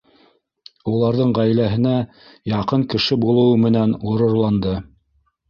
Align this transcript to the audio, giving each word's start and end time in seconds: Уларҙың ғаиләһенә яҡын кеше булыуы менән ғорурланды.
Уларҙың 0.93 1.33
ғаиләһенә 1.39 1.91
яҡын 2.53 2.87
кеше 2.95 3.19
булыуы 3.27 3.61
менән 3.67 3.95
ғорурланды. 4.09 4.75